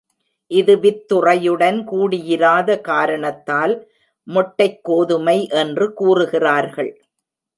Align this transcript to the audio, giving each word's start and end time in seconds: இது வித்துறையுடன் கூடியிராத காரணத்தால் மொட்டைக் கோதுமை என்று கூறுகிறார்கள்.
இது 0.51 0.73
வித்துறையுடன் 0.77 1.77
கூடியிராத 1.83 2.81
காரணத்தால் 2.81 3.75
மொட்டைக் 4.27 4.79
கோதுமை 4.81 5.47
என்று 5.53 5.93
கூறுகிறார்கள். 5.93 6.91